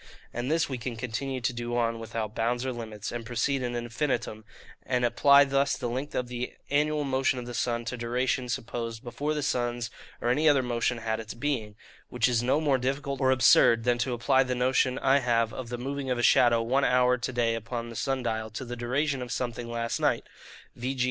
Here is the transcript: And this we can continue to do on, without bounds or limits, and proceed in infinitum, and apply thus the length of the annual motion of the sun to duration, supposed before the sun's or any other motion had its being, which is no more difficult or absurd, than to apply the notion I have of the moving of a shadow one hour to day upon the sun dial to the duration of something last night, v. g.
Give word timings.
And 0.33 0.49
this 0.49 0.67
we 0.67 0.79
can 0.79 0.95
continue 0.95 1.41
to 1.41 1.53
do 1.53 1.77
on, 1.77 1.99
without 1.99 2.33
bounds 2.33 2.65
or 2.65 2.73
limits, 2.73 3.11
and 3.11 3.23
proceed 3.23 3.61
in 3.61 3.75
infinitum, 3.75 4.45
and 4.81 5.05
apply 5.05 5.43
thus 5.43 5.77
the 5.77 5.89
length 5.91 6.15
of 6.15 6.27
the 6.27 6.55
annual 6.71 7.03
motion 7.03 7.37
of 7.37 7.45
the 7.45 7.53
sun 7.53 7.85
to 7.85 7.97
duration, 7.97 8.49
supposed 8.49 9.03
before 9.03 9.35
the 9.35 9.43
sun's 9.43 9.91
or 10.19 10.29
any 10.29 10.49
other 10.49 10.63
motion 10.63 10.97
had 10.97 11.19
its 11.19 11.35
being, 11.35 11.75
which 12.09 12.27
is 12.27 12.41
no 12.41 12.59
more 12.59 12.79
difficult 12.79 13.21
or 13.21 13.29
absurd, 13.29 13.83
than 13.83 13.99
to 13.99 14.13
apply 14.13 14.41
the 14.41 14.55
notion 14.55 14.97
I 14.97 15.19
have 15.19 15.53
of 15.53 15.69
the 15.69 15.77
moving 15.77 16.09
of 16.09 16.17
a 16.17 16.23
shadow 16.23 16.63
one 16.63 16.83
hour 16.83 17.19
to 17.19 17.31
day 17.31 17.53
upon 17.53 17.89
the 17.89 17.95
sun 17.95 18.23
dial 18.23 18.49
to 18.49 18.65
the 18.65 18.75
duration 18.75 19.21
of 19.21 19.31
something 19.31 19.69
last 19.69 19.99
night, 19.99 20.25
v. 20.75 20.95
g. 20.95 20.99